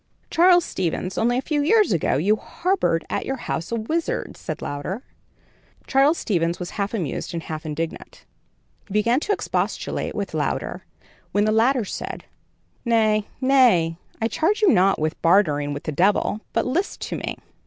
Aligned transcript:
"Charles 0.31 0.65
Stevens, 0.65 1.15
only 1.15 1.37
a 1.37 1.43
few 1.43 1.61
years 1.61 1.91
ago, 1.91 2.17
you 2.17 2.35
harbored 2.35 3.05
at 3.07 3.23
your 3.23 3.35
house 3.35 3.71
a 3.71 3.75
wizard," 3.75 4.35
said 4.35 4.59
Louder. 4.59 5.03
Charles 5.85 6.17
Stevens 6.17 6.59
was 6.59 6.71
half 6.71 6.95
amused 6.95 7.35
and 7.35 7.43
half 7.43 7.67
indignant. 7.67 8.25
He 8.87 8.93
began 8.93 9.19
to 9.19 9.31
expostulate 9.31 10.15
with 10.15 10.33
Louder, 10.33 10.85
when 11.33 11.45
the 11.45 11.51
latter 11.51 11.85
said: 11.85 12.25
"Nay, 12.83 13.27
nay; 13.39 13.97
I 14.19 14.27
charge 14.27 14.63
you 14.63 14.69
not 14.69 14.97
with 14.97 15.21
bartering 15.21 15.71
with 15.71 15.83
the 15.83 15.91
devil; 15.91 16.41
but 16.51 16.65
list 16.65 16.99
to 17.01 17.17
me. 17.17 17.37